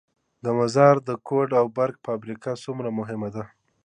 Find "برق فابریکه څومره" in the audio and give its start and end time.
1.77-2.89